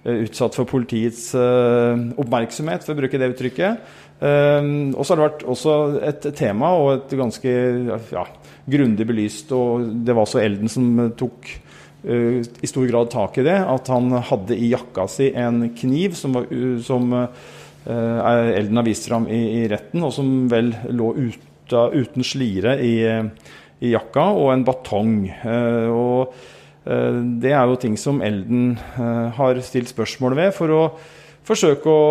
utsatt 0.06 0.54
for 0.54 0.70
politiets 0.70 1.32
oppmerksomhet, 1.34 2.84
for 2.86 2.94
å 2.94 3.00
bruke 3.00 3.18
det 3.18 3.32
uttrykket. 3.32 3.88
Um, 4.16 4.94
og 4.96 5.04
så 5.04 5.12
har 5.12 5.20
det 5.20 5.26
vært 5.26 5.42
også 5.52 5.74
et 6.08 6.26
tema 6.38 6.70
og 6.80 6.90
et 6.94 7.16
ganske 7.20 7.52
ja, 8.14 8.24
grundig 8.72 9.08
belyst, 9.10 9.52
og 9.52 9.90
det 10.08 10.16
var 10.16 10.24
også 10.24 10.40
Elden 10.40 10.72
som 10.72 10.88
tok 11.20 11.50
uh, 12.08 12.40
i 12.40 12.70
stor 12.72 12.88
grad 12.88 13.12
tak 13.12 13.42
i 13.42 13.46
det, 13.48 13.58
at 13.60 13.92
han 13.92 14.16
hadde 14.30 14.56
i 14.56 14.72
jakka 14.72 15.10
si 15.12 15.34
en 15.36 15.68
kniv 15.76 16.16
som, 16.16 16.40
var, 16.40 16.48
som 16.86 17.12
Elden 17.86 18.80
har 18.80 18.88
vist 18.88 19.10
fram 19.12 19.28
i, 19.28 19.42
i, 19.60 19.68
retten, 19.70 20.02
og 20.08 20.16
som 20.16 20.32
vel 20.50 20.72
lå 20.96 21.12
ut, 21.20 21.52
uten 21.70 22.26
slire 22.26 22.80
i, 22.82 22.96
i, 23.04 23.92
jakka, 23.92 24.30
og 24.40 24.54
en 24.54 24.64
batong. 24.66 25.20
og 25.92 26.55
det 26.86 27.50
er 27.50 27.66
jo 27.66 27.78
ting 27.82 27.96
som 27.98 28.20
Elden 28.22 28.76
har 29.34 29.58
stilt 29.66 29.90
spørsmål 29.90 30.36
ved 30.38 30.52
for 30.54 30.70
å 30.70 30.82
forsøke 31.46 31.92
å 31.92 32.06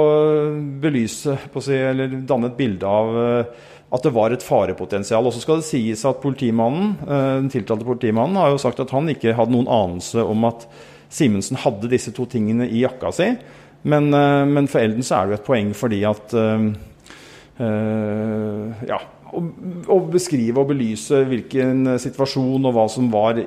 belyse 0.83 1.37
si, 1.63 1.77
eller 1.77 2.21
danne 2.27 2.51
et 2.51 2.59
bilde 2.59 2.89
av 2.89 3.17
eh, 3.21 3.71
at 3.95 4.07
det 4.07 4.15
var 4.15 4.35
et 4.35 4.45
farepotensial. 4.45 5.27
Og 5.27 5.35
så 5.35 5.43
skal 5.43 5.61
det 5.61 5.69
sies 5.69 6.05
at 6.09 6.23
politimannen, 6.23 6.95
eh, 7.03 7.35
Den 7.43 7.51
tiltalte 7.53 7.87
politimannen 7.87 8.39
har 8.41 8.53
jo 8.53 8.63
sagt 8.63 8.83
at 8.83 8.95
han 8.95 9.11
ikke 9.11 9.37
hadde 9.37 9.55
noen 9.55 9.71
anelse 9.71 10.23
om 10.23 10.51
at 10.51 10.69
Simensen 11.15 11.61
hadde 11.63 11.91
disse 11.93 12.11
to 12.15 12.25
tingene 12.27 12.67
i 12.67 12.83
jakka 12.83 13.13
si. 13.15 13.29
Men, 13.85 14.09
eh, 14.15 14.45
men 14.51 14.67
for 14.71 14.83
Elden 14.83 15.05
så 15.05 15.21
er 15.21 15.27
det 15.27 15.37
jo 15.37 15.43
et 15.43 15.51
poeng 15.51 15.75
fordi 15.77 16.03
at 16.09 16.39
ja, 17.55 18.97
å, 19.33 19.99
beskrive 20.13 20.61
og 20.61 20.71
belyse 20.71 21.23
hvilken 21.29 21.95
situasjon 22.01 22.69
og 22.69 22.77
hva 22.77 22.85
som, 22.93 23.09
var, 23.13 23.41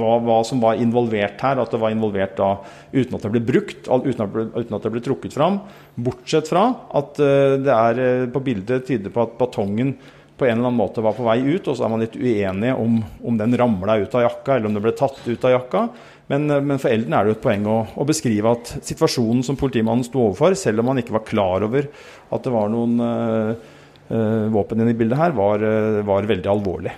hva, 0.00 0.38
som 0.46 0.62
var 0.62 0.80
involvert 0.80 1.44
her. 1.44 1.60
At 1.62 1.74
det 1.74 1.80
var 1.82 1.94
involvert 1.94 2.36
da 2.38 2.50
uten 2.94 3.16
at 3.18 3.26
det 3.26 3.32
ble 3.34 3.44
brukt, 3.44 3.86
uten 3.88 4.24
at, 4.26 4.40
uten 4.56 4.78
at 4.78 4.86
det 4.86 4.94
ble 4.94 5.04
trukket 5.04 5.36
fram. 5.36 5.60
Bortsett 5.94 6.50
fra 6.50 6.66
at 6.96 7.20
eh, 7.22 7.56
det 7.62 7.74
er 7.74 8.02
eh, 8.02 8.26
på 8.32 8.42
bildet 8.44 8.88
tyder 8.88 9.14
på 9.14 9.24
at 9.26 9.38
batongen 9.40 9.94
på 10.34 10.48
en 10.48 10.56
eller 10.56 10.66
annen 10.66 10.80
måte 10.80 11.02
var 11.04 11.14
på 11.14 11.26
vei 11.26 11.38
ut, 11.44 11.68
og 11.70 11.76
så 11.76 11.84
er 11.86 11.92
man 11.92 12.02
litt 12.02 12.16
uenige 12.18 12.74
om, 12.74 12.98
om 13.22 13.36
den 13.38 13.54
ramla 13.54 14.00
ut 14.02 14.16
av 14.18 14.24
jakka, 14.24 14.56
eller 14.56 14.66
om 14.66 14.74
det 14.74 14.82
ble 14.82 14.94
tatt 14.98 15.20
ut 15.28 15.46
av 15.46 15.54
jakka. 15.54 15.84
Men, 16.32 16.48
eh, 16.50 16.64
men 16.72 16.82
for 16.82 16.90
Elden 16.90 17.14
er 17.14 17.22
det 17.22 17.34
jo 17.34 17.38
et 17.38 17.46
poeng 17.46 17.70
å, 17.70 17.78
å, 17.94 18.08
beskrive 18.08 18.56
at 18.56 18.74
situasjonen 18.80 19.44
som 19.46 19.58
politimannen 19.60 20.06
sto 20.06 20.24
overfor, 20.26 20.58
selv 20.58 20.82
om 20.82 20.92
han 20.92 21.04
ikke 21.04 21.18
var 21.20 21.28
klar 21.28 21.68
over 21.68 21.86
at 22.34 22.44
det 22.44 22.54
var 22.54 22.72
noen 22.72 22.98
uh, 24.10 24.52
våpen 24.52 24.84
i 24.88 24.94
bildet 24.94 25.18
her, 25.18 25.34
var, 25.36 25.62
eh, 25.64 26.02
var, 26.04 26.28
veldig 26.28 26.50
alvorlig. 26.50 26.92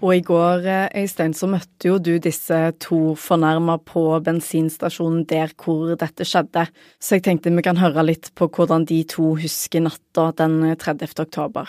Og 0.00 0.14
i 0.14 0.22
går, 0.24 0.64
eh, 0.64 1.02
Øystein, 1.02 1.34
så 1.36 1.44
møtte 1.44 1.90
jo 1.90 1.98
du 2.00 2.14
disse 2.18 2.56
to 2.80 3.14
fornærma 3.20 3.76
på 3.84 4.02
bensinstasjonen 4.24 5.26
der 5.28 5.52
hvor 5.60 5.92
dette 5.92 6.24
skjedde. 6.24 6.64
Så 6.96 7.18
jeg 7.18 7.26
tenkte 7.26 7.52
vi 7.52 7.64
kan 7.66 7.76
høre 7.76 8.06
litt 8.06 8.30
på 8.34 8.48
hvordan 8.48 8.86
de 8.88 9.02
to 9.04 9.34
husker 9.36 9.84
natta 9.84 10.30
den 10.40 10.74
30. 10.80 11.20
oktober. 11.20 11.68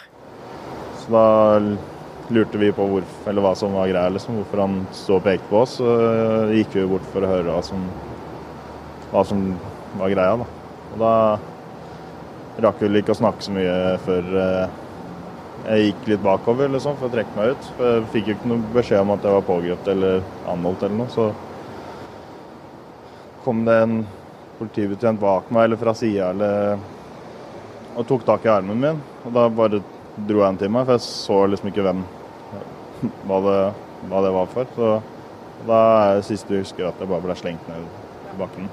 Så 1.04 1.12
da 1.12 1.60
lurte 2.32 2.62
vi 2.62 2.72
på 2.72 2.88
hvor, 2.88 3.04
hva 3.28 3.54
som 3.60 3.75
var 3.75 3.92
greia, 3.92 4.16
liksom, 4.16 4.40
hvorfor 4.40 4.63
han 4.63 4.80
så 4.96 5.20
og 5.20 5.25
pekte 5.28 5.51
på 5.51 5.63
oss. 5.66 5.75
Så 5.82 5.92
gikk 6.56 6.80
vi 6.80 6.88
bort 6.88 7.12
for 7.12 7.28
å 7.28 7.34
høre 7.34 7.51
hva 7.51 7.60
som, 7.68 7.84
hva 9.12 9.28
som 9.28 9.44
var 10.00 10.16
greia. 10.16 10.40
Da. 10.40 10.48
Og 10.94 11.04
da 11.04 11.13
rakk 12.62 12.81
vel 12.84 13.00
ikke 13.00 13.13
å 13.15 13.20
snakke 13.22 13.46
så 13.46 13.53
mye 13.55 13.75
før 14.05 14.31
eh, 14.43 14.79
jeg 15.62 15.86
gikk 15.86 16.08
litt 16.10 16.24
bakover 16.25 16.72
liksom, 16.74 16.98
for 17.00 17.08
å 17.08 17.13
trekke 17.13 17.38
meg 17.38 17.53
ut. 17.53 17.70
For 17.77 17.93
jeg 17.93 18.08
fikk 18.15 18.29
jo 18.29 18.36
ikke 18.38 18.51
noe 18.51 18.74
beskjed 18.74 19.03
om 19.03 19.13
at 19.15 19.27
jeg 19.27 19.38
var 19.38 19.48
pågrepet 19.48 19.91
eller 19.93 20.24
anholdt 20.51 20.86
eller 20.88 20.98
noe. 21.03 21.13
Så 21.13 21.29
kom 23.46 23.63
det 23.67 23.77
en 23.84 24.01
politibetjent 24.60 25.22
bak 25.22 25.50
meg 25.53 25.70
eller 25.70 25.81
fra 25.81 25.93
sida 25.98 26.31
og 27.91 28.05
tok 28.08 28.25
tak 28.27 28.46
i 28.46 28.51
armen 28.53 28.81
min. 28.81 29.01
Og 29.25 29.36
da 29.36 29.48
bare 29.53 29.81
dro 30.27 30.43
jeg 30.43 30.60
til 30.62 30.74
meg, 30.74 30.88
for 30.88 30.98
jeg 30.98 31.05
så 31.08 31.39
liksom 31.50 31.72
ikke 31.72 31.86
hvem 31.86 32.03
hva 33.29 33.41
det, 33.48 33.60
hva 34.10 34.24
det 34.25 34.34
var 34.38 34.50
for. 34.53 34.74
Så 34.77 34.93
da 35.67 35.81
er 36.08 36.17
det 36.20 36.27
siste 36.29 36.55
jeg 36.55 36.65
husker 36.65 36.89
at 36.89 37.01
jeg 37.01 37.12
bare 37.12 37.25
ble 37.27 37.38
slengt 37.38 37.70
ned 37.70 37.86
i 38.31 38.39
bakken. 38.39 38.72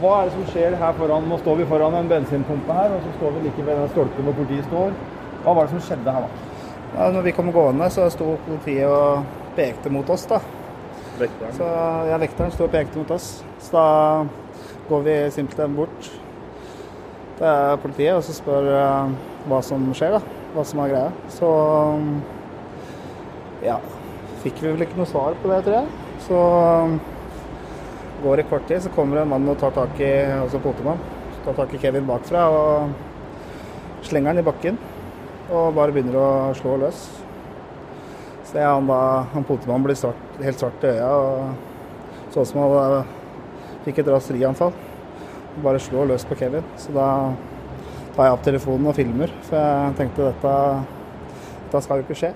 Hva 0.00 0.14
er 0.20 0.26
det 0.26 0.34
som 0.34 0.46
skjer 0.50 0.74
her 0.80 0.96
foran? 0.98 1.28
Nå 1.30 1.38
står 1.38 1.60
vi 1.60 1.68
foran 1.70 1.94
en 1.94 2.10
bensinpumpe 2.10 2.74
her, 2.74 2.96
og 2.96 3.04
så 3.04 3.12
står 3.18 3.36
vi 3.36 3.44
like 3.44 3.66
ved 3.66 3.78
den 3.78 3.92
stolpen 3.92 4.26
hvor 4.26 4.36
politiet 4.40 4.66
står. 4.66 4.96
Hva 5.44 5.54
var 5.54 5.68
det 5.68 5.76
som 5.76 5.84
skjedde 5.86 6.14
her, 6.16 6.26
da? 6.26 6.50
Ja, 6.94 7.08
når 7.14 7.26
vi 7.26 7.34
kom 7.36 7.52
gående, 7.54 7.90
så 7.90 8.08
sto 8.10 8.34
politiet 8.46 8.90
og 8.90 9.24
pekte 9.56 9.92
mot 9.94 10.10
oss, 10.10 10.26
da. 10.30 10.40
Vekteren? 11.18 11.54
Så, 11.54 11.70
ja, 12.10 12.18
vekteren 12.22 12.54
sto 12.54 12.66
og 12.66 12.74
pekte 12.74 12.98
mot 12.98 13.14
oss. 13.14 13.28
Så 13.62 13.74
da 13.74 13.86
går 14.88 15.06
vi 15.06 15.16
simpelthen 15.34 15.76
bort 15.78 16.10
til 17.38 17.78
politiet 17.82 18.14
og 18.14 18.22
så 18.26 18.34
spør 18.34 18.70
uh, 18.70 19.14
hva 19.50 19.60
som 19.66 19.86
skjer, 19.94 20.18
da. 20.18 20.40
Hva 20.54 20.66
som 20.66 20.82
er 20.82 20.90
greia. 20.90 21.10
Så 21.34 21.50
ja, 23.64 23.78
fikk 24.42 24.62
vi 24.62 24.70
vel 24.72 24.86
ikke 24.86 24.98
noe 24.98 25.10
svar 25.10 25.38
på 25.42 25.50
det, 25.50 25.62
tror 25.66 25.80
jeg. 25.80 26.00
Så 26.26 26.40
går 28.24 28.40
i 28.40 28.46
kort 28.48 28.66
tid, 28.68 28.82
så 28.82 28.92
kommer 28.94 29.20
en 29.20 29.28
mann 29.28 29.48
og 29.48 29.58
tar 29.60 29.74
tak 29.76 30.00
i 30.00 30.12
altså 30.40 30.60
Potemann. 30.64 31.02
tar 31.44 31.54
tak 31.58 31.74
i 31.74 31.78
Kevin 31.78 32.06
bakfra 32.08 32.46
og 32.48 32.94
slenger 34.02 34.32
han 34.32 34.40
i 34.40 34.46
bakken. 34.46 34.78
Og 35.52 35.74
bare 35.76 35.92
begynner 35.92 36.16
å 36.16 36.28
slå 36.56 36.78
løs. 36.80 37.04
Så 38.48 38.62
ja, 38.62 38.72
han 38.72 38.88
da, 38.88 39.26
han 39.34 39.44
potemannen 39.44 39.84
blir 39.84 39.98
svart, 39.98 40.38
helt 40.40 40.60
svart 40.60 40.84
i 40.86 40.94
øya 40.94 41.10
og 41.10 42.32
så 42.32 42.42
ut 42.42 42.48
som 42.48 42.62
han 42.64 43.12
fikk 43.84 44.00
et 44.00 44.10
raserianfall. 44.10 44.72
Bare 45.62 45.82
slår 45.82 46.08
løs 46.10 46.24
på 46.26 46.38
Kevin. 46.38 46.64
Så 46.80 46.94
da 46.96 47.08
tar 48.14 48.28
jeg 48.28 48.36
opp 48.36 48.44
telefonen 48.46 48.90
og 48.90 48.96
filmer, 48.96 49.32
for 49.48 49.58
jeg 49.58 49.94
tenkte 49.98 50.30
dette, 50.30 50.56
dette 51.66 51.82
skal 51.84 52.00
jo 52.00 52.06
ikke 52.06 52.18
skje. 52.18 52.32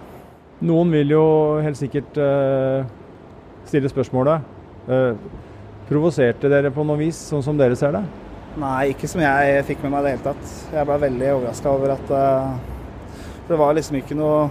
Noen 0.68 0.90
vil 0.90 1.14
jo 1.14 1.24
helt 1.62 1.78
sikkert 1.78 2.18
uh, 2.18 2.82
stille 3.68 3.90
spørsmålet. 3.90 4.46
Uh, 4.88 5.14
Provoserte 5.88 6.50
dere 6.52 6.68
på 6.68 6.84
noe 6.84 7.00
vis, 7.00 7.16
sånn 7.30 7.44
som 7.44 7.56
dere 7.56 7.76
ser 7.78 7.94
det? 7.96 8.02
Nei, 8.60 8.90
ikke 8.92 9.08
som 9.08 9.22
jeg 9.22 9.62
fikk 9.68 9.84
med 9.84 9.94
meg 9.94 10.02
i 10.02 10.04
det 10.04 10.10
hele 10.16 10.24
tatt. 10.26 10.50
Jeg 10.74 10.88
ble 10.88 10.96
veldig 11.04 11.28
overraska 11.36 11.70
over 11.72 11.94
at 11.94 12.10
uh, 12.12 12.58
Det 13.48 13.56
var 13.56 13.76
liksom 13.76 13.96
ikke 14.00 14.16
noe 14.18 14.48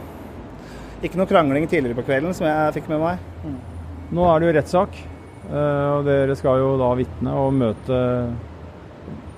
ikke 1.06 1.20
noe 1.20 1.30
krangling 1.30 1.68
tidligere 1.70 2.00
på 2.00 2.08
kvelden 2.08 2.34
som 2.34 2.48
jeg 2.48 2.74
fikk 2.80 2.88
med 2.90 3.04
meg. 3.04 3.22
Mm. 3.46 3.58
Nå 4.18 4.26
er 4.26 4.40
det 4.40 4.48
jo 4.48 4.56
rettssak, 4.58 4.98
uh, 5.52 6.00
og 6.00 6.08
dere 6.10 6.38
skal 6.40 6.64
jo 6.64 6.72
da 6.82 6.90
vitne 6.98 7.36
og 7.38 7.54
møte 7.54 8.02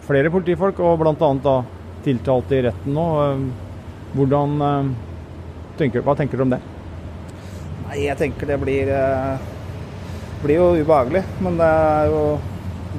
flere 0.08 0.32
politifolk, 0.32 0.80
og 0.80 1.02
bl.a. 1.02 1.32
da 1.44 1.58
tiltalte 2.06 2.56
i 2.56 2.64
retten 2.70 2.96
nå. 2.96 3.08
Uh, 3.20 3.68
hvordan 4.16 4.56
tenker, 5.78 6.02
Hva 6.02 6.16
tenker 6.18 6.40
du 6.40 6.48
om 6.48 6.54
det? 6.56 6.64
Nei, 7.90 8.06
jeg 8.08 8.18
tenker 8.18 8.50
det 8.50 8.56
blir 8.64 8.90
blir 10.44 10.60
jo 10.60 10.70
ubehagelig, 10.80 11.24
men 11.44 11.58
det 11.60 11.68
er 11.68 12.10
jo 12.12 12.24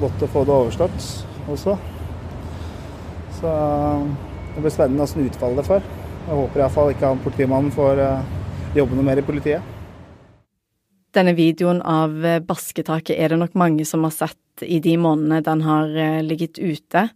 godt 0.01 0.23
å 0.25 0.29
få 0.31 0.43
det 0.45 0.55
overstått 0.55 1.07
også. 1.51 1.75
Så 3.39 3.51
det 4.55 4.61
blir 4.61 4.73
spennende 4.73 5.07
hvordan 5.07 5.29
utfallet 5.31 5.69
får. 5.69 5.85
Jeg 6.21 6.37
håper 6.37 6.61
iallfall 6.61 6.91
ikke 6.93 7.09
han 7.09 7.21
politimannen 7.23 7.73
får 7.73 8.01
eh, 8.03 8.33
jobbe 8.77 8.97
noe 8.97 9.07
mer 9.07 9.21
i 9.21 9.25
politiet. 9.25 9.77
Denne 11.15 11.33
videoen 11.35 11.81
av 11.81 12.13
eh, 12.25 12.41
basketaket 12.45 13.17
er 13.17 13.33
det 13.33 13.39
nok 13.41 13.57
mange 13.57 13.87
som 13.89 14.05
har 14.05 14.13
sett 14.15 14.65
i 14.65 14.77
de 14.83 14.93
månedene 15.01 15.41
den 15.47 15.63
har 15.65 15.95
eh, 15.97 16.19
ligget 16.25 16.61
ute. 16.61 17.07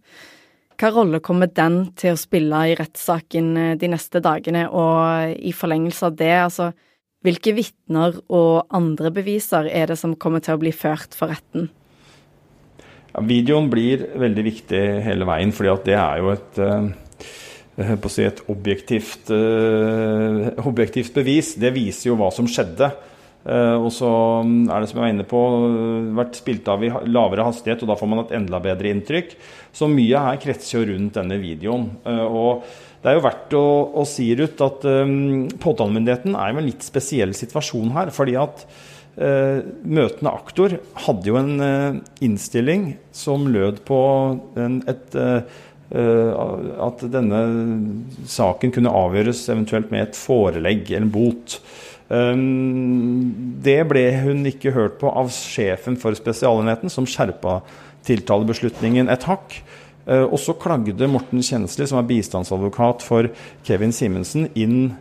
Hva 0.76 0.90
rolle 0.92 1.22
kommer 1.24 1.48
den 1.48 1.86
til 1.96 2.12
å 2.12 2.20
spille 2.20 2.66
i 2.68 2.74
rettssaken 2.76 3.78
de 3.80 3.88
neste 3.88 4.20
dagene, 4.20 4.66
og 4.68 5.32
i 5.38 5.54
forlengelse 5.56 6.10
av 6.10 6.18
det, 6.18 6.34
altså 6.42 6.66
hvilke 7.26 7.54
vitner 7.56 8.20
og 8.32 8.68
andre 8.74 9.10
beviser 9.14 9.68
er 9.70 9.90
det 9.90 9.98
som 9.98 10.14
kommer 10.18 10.44
til 10.44 10.56
å 10.56 10.62
bli 10.62 10.72
ført 10.74 11.16
for 11.18 11.34
retten? 11.34 11.68
Ja, 13.12 13.24
videoen 13.26 13.70
blir 13.72 14.04
veldig 14.20 14.44
viktig 14.46 14.84
hele 15.06 15.26
veien, 15.28 15.54
fordi 15.56 15.74
det 15.88 15.98
er 15.98 16.22
jo 16.22 16.32
et, 16.34 16.60
uh, 16.62 18.08
si 18.12 18.26
et 18.26 18.42
objektivt, 18.52 19.32
uh, 19.32 20.52
objektivt, 20.68 21.14
bevis. 21.16 21.54
Det 21.58 21.74
viser 21.74 22.12
jo 22.12 22.18
hva 22.20 22.30
som 22.34 22.48
skjedde. 22.50 22.92
Uh, 23.46 23.78
og 23.78 23.92
så 23.94 24.10
er 24.42 24.82
det 24.82 24.88
som 24.90 24.98
jeg 24.98 25.04
var 25.04 25.12
inne 25.12 25.28
på, 25.28 25.42
vært 26.18 26.40
spilt 26.40 26.66
av 26.72 26.82
i 26.82 26.90
lavere 26.90 27.46
hastighet, 27.46 27.84
og 27.84 27.92
da 27.92 27.98
får 28.00 28.10
man 28.10 28.24
et 28.24 28.34
enda 28.40 28.58
bedre 28.64 28.90
inntrykk. 28.90 29.36
Så 29.76 29.88
mye 29.92 30.24
her 30.24 30.40
kretser 30.42 30.80
jo 30.80 30.88
rundt 30.90 31.18
denne 31.18 31.38
videoen. 31.38 31.88
og 32.26 32.66
Det 33.02 33.12
er 33.12 33.18
jo 33.18 33.24
verdt 33.26 33.54
å, 33.54 33.66
å 34.02 34.04
si 34.08 34.32
Ruth, 34.34 34.58
at 34.66 34.82
um, 34.88 35.46
påtalemyndigheten 35.62 36.34
er 36.34 36.50
jo 36.50 36.62
en 36.62 36.66
litt 36.66 36.82
spesiell 36.86 37.36
situasjon 37.38 37.92
her. 37.94 38.10
fordi 38.10 38.34
at 38.40 38.64
uh, 39.20 39.60
møtende 39.84 40.32
aktor 40.32 40.78
hadde 41.06 41.30
jo 41.30 41.38
en 41.38 41.54
uh, 41.62 42.00
innstilling 42.24 42.96
som 43.14 43.46
lød 43.52 43.84
på 43.86 44.00
en, 44.58 44.80
et 44.90 45.16
uh, 45.20 45.62
at 45.86 47.04
denne 47.12 47.40
saken 48.26 48.72
kunne 48.74 48.90
avgjøres 48.90 49.44
eventuelt 49.52 49.92
med 49.94 50.08
et 50.08 50.18
forelegg 50.18 50.88
eller 50.90 51.06
en 51.06 51.12
bot. 51.14 51.60
Um, 52.06 53.56
det 53.66 53.80
ble 53.90 54.04
hun 54.22 54.46
ikke 54.46 54.74
hørt 54.76 55.00
på 55.00 55.10
av 55.10 55.32
sjefen 55.34 55.98
for 55.98 56.14
Spesialenheten, 56.14 56.92
som 56.92 57.08
skjerpa 57.08 57.60
tiltalebeslutningen 58.06 59.10
et 59.10 59.26
hakk. 59.26 59.58
Eh, 60.06 60.22
og 60.22 60.38
så 60.38 60.54
klagde 60.58 61.08
Morten 61.10 61.42
Kjensli, 61.42 61.86
som 61.88 61.98
er 62.00 62.08
bistandsadvokat 62.08 63.04
for 63.06 63.30
Kevin 63.66 63.94
Simensen, 63.94 64.48
inn 64.54 64.94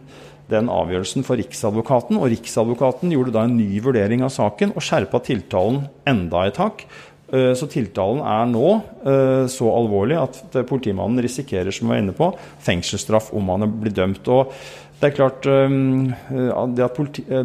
den 0.49 0.69
avgjørelsen 0.69 1.25
for 1.25 1.39
Riksadvokaten. 1.41 2.19
Og 2.21 2.31
Riksadvokaten 2.33 3.13
gjorde 3.13 3.33
da 3.35 3.45
en 3.45 3.57
ny 3.57 3.81
vurdering 3.85 4.25
av 4.25 4.33
saken 4.33 4.75
og 4.75 4.85
skjerpa 4.85 5.21
tiltalen 5.25 5.85
enda 6.09 6.47
et 6.49 6.57
hakk. 6.61 6.87
Eh, 7.33 7.51
så 7.57 7.69
tiltalen 7.69 8.21
er 8.21 8.49
nå 8.49 8.71
eh, 9.05 9.45
så 9.49 9.69
alvorlig 9.73 10.17
at 10.21 10.57
politimannen 10.69 11.21
risikerer, 11.25 11.73
som 11.73 11.87
vi 11.87 11.95
var 11.95 12.01
inne 12.01 12.17
på, 12.17 12.31
fengselsstraff 12.65 13.31
om 13.37 13.53
han 13.53 13.69
blir 13.81 13.93
dømt. 13.93 14.29
Og 14.33 14.53
det 14.99 15.09
er 15.09 15.15
klart 15.15 15.45
det 15.45 16.85
at 16.85 16.99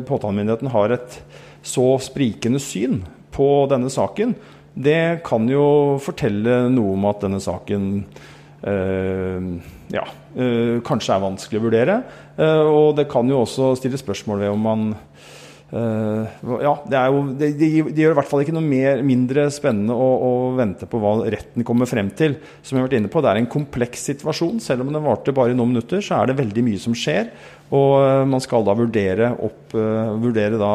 påtalemyndigheten 0.07 0.71
har 0.73 0.95
et 0.95 1.17
så 1.67 1.87
sprikende 2.01 2.61
syn 2.63 3.01
på 3.35 3.49
denne 3.71 3.91
saken, 3.93 4.37
det 4.75 5.23
kan 5.27 5.49
jo 5.51 5.99
fortelle 6.01 6.63
noe 6.73 6.95
om 6.95 7.09
at 7.11 7.25
denne 7.27 7.41
saken 7.43 7.89
ja, 9.91 10.05
øh, 10.37 10.81
kanskje 10.87 11.15
er 11.15 11.23
vanskelig 11.23 11.61
å 11.61 11.65
vurdere. 11.65 11.97
Uh, 12.39 12.65
og 12.69 12.99
det 12.99 13.09
kan 13.11 13.29
jo 13.29 13.43
også 13.43 13.75
stille 13.79 13.99
spørsmål 14.01 14.45
ved 14.45 14.55
om 14.55 14.67
man 14.67 14.85
Ja, 15.71 16.73
det, 16.83 16.97
er 16.99 17.13
jo, 17.15 17.21
det, 17.39 17.53
det, 17.61 17.69
gjør 17.95 18.15
i 18.15 18.19
hvert 18.19 18.27
fall 18.27 18.43
ikke 18.43 18.55
noe 18.57 18.67
mer, 18.67 19.05
mindre 19.07 19.45
spennende 19.55 19.95
å, 19.95 20.09
å, 20.27 20.33
vente 20.59 20.89
på 20.91 20.99
hva 20.99 21.13
retten 21.31 21.67
kommer 21.67 21.87
frem 21.87 22.11
til. 22.19 22.35
Som 22.63 22.77
jeg 22.77 22.83
har 22.83 22.89
vært 22.89 22.99
inne 22.99 23.13
på, 23.13 23.23
Det 23.23 23.31
er 23.31 23.41
en 23.41 23.51
kompleks 23.51 24.09
situasjon. 24.11 24.59
Selv 24.65 24.83
om 24.83 24.91
den 24.91 25.05
varte 25.05 25.35
bare 25.37 25.55
i 25.55 25.59
noen 25.59 25.77
minutter, 25.77 26.03
så 26.03 26.19
er 26.19 26.31
det 26.31 26.41
veldig 26.41 26.67
mye 26.67 26.83
som 26.83 26.97
skjer. 26.97 27.31
Og 27.71 27.91
uh, 28.03 28.27
man 28.27 28.43
skal 28.43 28.67
da 28.67 28.75
vurdere, 28.75 29.31
opp, 29.39 29.77
vurdere 30.21 30.59
da 30.59 30.75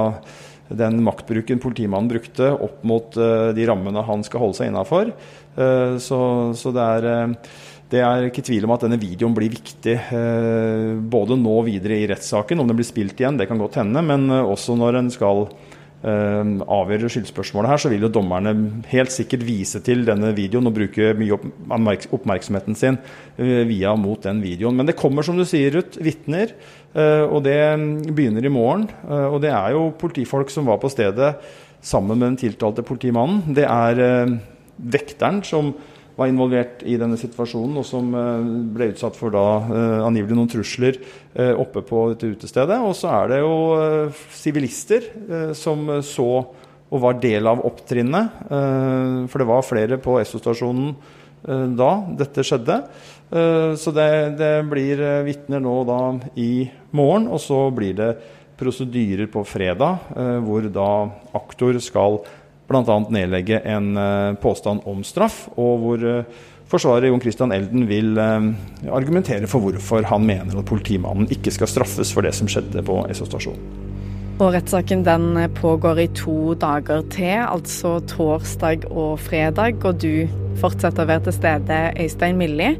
den 0.65 1.01
maktbruken 1.05 1.59
politimannen 1.61 2.09
brukte 2.09 2.47
opp 2.55 2.79
mot 2.87 3.13
de 3.13 3.65
rammene 3.69 4.01
han 4.07 4.23
skal 4.25 4.41
holde 4.41 4.57
seg 4.57 4.71
innafor. 4.71 5.11
Så, 6.01 6.17
så 6.57 6.71
det, 6.73 6.85
er, 6.97 7.35
det 7.95 8.03
er 8.03 8.27
ikke 8.27 8.43
tvil 8.45 8.67
om 8.67 8.75
at 8.75 8.83
denne 8.85 8.99
videoen 9.01 9.35
blir 9.35 9.53
viktig 9.53 9.95
både 11.11 11.39
nå 11.39 11.55
videre 11.67 12.01
i 12.01 12.09
rettssaken, 12.11 12.59
om 12.59 12.67
den 12.69 12.77
blir 12.77 12.87
spilt 12.87 13.19
igjen, 13.21 13.39
det 13.39 13.47
kan 13.49 13.61
godt 13.61 13.79
hende, 13.81 14.03
men 14.05 14.27
også 14.35 14.75
når 14.77 14.99
en 14.99 15.09
skal 15.13 15.47
avgjøre 16.05 17.07
skyldspørsmålet 17.09 17.71
her, 17.71 17.79
så 17.81 17.89
vil 17.89 18.03
jo 18.05 18.11
dommerne 18.13 18.51
helt 18.91 19.09
sikkert 19.09 19.41
vise 19.47 19.79
til 19.81 20.03
denne 20.05 20.35
videoen 20.37 20.69
og 20.69 20.75
bruke 20.75 21.15
mye 21.17 21.39
oppmerksomheten 22.13 22.77
sin 22.77 22.99
via 23.39 23.95
mot 23.97 24.21
den 24.21 24.43
videoen. 24.43 24.77
Men 24.77 24.85
det 24.85 24.99
kommer, 24.99 25.25
som 25.25 25.39
du 25.39 25.47
sier, 25.49 25.73
Ruth, 25.73 25.97
vitner. 26.05 26.53
Eh, 26.95 27.25
og 27.27 27.43
det 27.43 27.59
begynner 28.15 28.45
i 28.45 28.53
morgen. 28.53 28.87
Eh, 29.03 29.27
og 29.27 29.41
det 29.43 29.51
er 29.51 29.75
jo 29.75 29.89
politifolk 29.99 30.51
som 30.53 30.69
var 30.69 30.79
på 30.81 30.91
stedet 30.91 31.33
sammen 31.85 32.17
med 32.17 32.31
den 32.31 32.39
tiltalte 32.45 32.85
politimannen. 32.87 33.55
Det 33.55 33.65
er 33.67 34.03
eh, 34.05 34.37
vekteren 34.95 35.43
som 35.45 35.73
var 36.15 36.29
involvert 36.31 36.83
i 36.87 36.95
denne 36.99 37.17
situasjonen, 37.19 37.79
og 37.81 37.85
som 37.87 38.13
ble 38.75 38.89
utsatt 38.93 39.17
for 39.19 39.33
da 39.35 39.43
angivelig 40.07 40.37
noen 40.37 40.51
trusler 40.51 40.99
oppe 41.59 41.83
på 41.83 42.05
dette 42.13 42.29
utestedet. 42.31 42.77
Og 42.79 42.95
så 42.95 43.11
er 43.11 43.33
det 43.33 43.39
jo 43.41 43.57
sivilister 44.31 45.09
som 45.59 45.89
så 45.99 46.29
og 46.85 47.01
var 47.03 47.19
del 47.19 47.51
av 47.51 47.65
opptrinnet. 47.67 48.47
For 49.27 49.43
det 49.43 49.49
var 49.49 49.67
flere 49.67 49.99
på 49.99 50.15
Esso-stasjonen 50.21 50.95
da 51.75 51.91
dette 52.15 52.47
skjedde. 52.47 52.79
Eh, 53.31 53.73
så 53.75 53.91
det, 53.91 54.37
det 54.39 54.53
blir 54.69 55.01
eh, 55.01 55.23
vitner 55.25 55.63
nå 55.63 55.75
da 55.87 55.99
i 56.37 56.67
morgen, 56.95 57.29
og 57.31 57.41
så 57.41 57.65
blir 57.73 57.95
det 57.97 58.11
prosedyrer 58.59 59.27
på 59.31 59.43
fredag, 59.47 60.11
eh, 60.15 60.37
hvor 60.45 60.67
da 60.71 60.89
aktor 61.35 61.79
skal 61.83 62.21
bl.a. 62.67 62.99
nedlegge 63.13 63.61
en 63.69 63.93
påstand 64.41 64.85
om 64.89 65.03
straff, 65.05 65.45
og 65.55 65.83
hvor 65.83 66.05
forsvarer 66.71 67.11
Jon 67.11 67.21
Christian 67.21 67.53
Elden 67.53 67.85
vil 67.89 68.17
argumentere 68.19 69.45
for 69.47 69.61
hvorfor 69.61 70.07
han 70.09 70.25
mener 70.25 70.57
at 70.57 70.69
politimannen 70.69 71.29
ikke 71.29 71.53
skal 71.53 71.69
straffes 71.69 72.13
for 72.15 72.25
det 72.25 72.33
som 72.33 72.49
skjedde 72.49 72.81
på 72.85 73.03
Esso 73.09 73.27
stasjon. 73.29 73.59
Og 74.35 74.51
rettssaken 74.51 75.05
den 75.05 75.37
pågår 75.55 75.99
i 76.03 76.07
to 76.11 76.55
dager 76.59 77.05
til, 77.13 77.37
altså 77.45 78.01
torsdag 78.11 78.83
og 78.91 79.19
fredag. 79.23 79.79
Og 79.87 80.01
du 80.03 80.27
fortsetter 80.59 81.05
å 81.05 81.07
være 81.07 81.23
til 81.29 81.37
stede, 81.37 81.77
Øystein 82.03 82.41
Millie. 82.41 82.73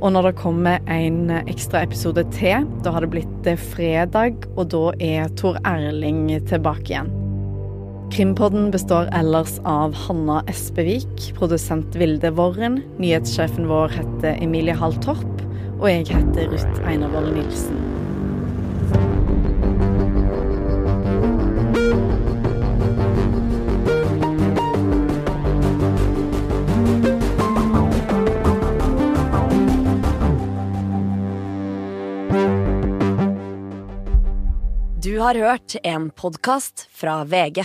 Og 0.00 0.14
når 0.16 0.30
det 0.30 0.38
kommer 0.40 0.80
en 0.88 1.28
ekstra 1.42 1.84
episode 1.84 2.24
til, 2.32 2.64
da 2.84 2.94
har 2.96 3.04
det 3.04 3.12
blitt 3.12 3.50
fredag, 3.74 4.48
og 4.56 4.72
da 4.72 4.86
er 4.96 5.28
Tor 5.36 5.60
Erling 5.68 6.26
tilbake 6.48 6.88
igjen. 6.94 7.23
Krimpodden 8.10 8.70
består 8.70 9.08
ellers 9.12 9.58
av 9.64 9.94
Hanna 9.94 10.44
Espevik, 10.46 11.34
produsent 11.38 11.96
Vilde 11.96 12.30
Worren, 12.30 12.82
nyhetssjefen 12.98 13.66
vår 13.68 13.88
heter 13.88 14.38
Emilie 14.42 14.74
Hall 14.78 14.94
Torp, 15.02 15.42
og 15.80 15.88
jeg 15.90 16.06
heter 16.12 16.52
Ruth 16.52 16.86
Einervoll 16.86 17.32
Nilsen. 17.34 17.80
Du 35.04 35.18
har 35.18 35.34
hørt 35.34 35.76
en 35.82 36.10
podkast 36.10 36.88
fra 36.92 37.24
VG. 37.24 37.64